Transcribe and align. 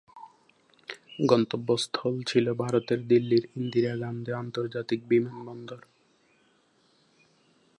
গন্তব্যস্থল 1.25 2.15
ছিল 2.21 2.45
ভারতের 2.53 2.99
দিল্লীর 3.07 3.45
ইন্দিরা 3.55 3.93
গান্ধী 3.97 4.31
আন্তর্জাতিক 4.33 4.99
বিমানবন্দর। 5.07 5.81